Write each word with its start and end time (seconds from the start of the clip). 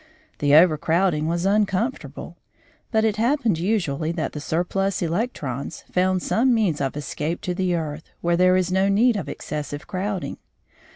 The 0.39 0.55
overcrowding 0.55 1.27
was 1.27 1.45
uncomfortable, 1.45 2.35
but 2.89 3.03
it 3.05 3.17
happened 3.17 3.59
usually 3.59 4.11
that 4.13 4.31
the 4.31 4.39
surplus 4.41 5.03
electrons 5.03 5.83
found 5.91 6.23
some 6.23 6.55
means 6.55 6.81
of 6.81 6.97
escape 6.97 7.39
to 7.41 7.53
the 7.53 7.75
earth, 7.75 8.09
where 8.19 8.35
there 8.35 8.57
is 8.57 8.71
no 8.71 8.89
need 8.89 9.15
of 9.15 9.29
excessive 9.29 9.85
crowding. 9.85 10.37